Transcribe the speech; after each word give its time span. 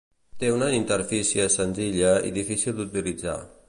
Té 0.43 0.47
una 0.53 0.69
interfície 0.77 1.47
senzilla 1.59 2.13
i 2.31 2.35
difícil 2.41 2.79
d'utilitzar. 2.81 3.43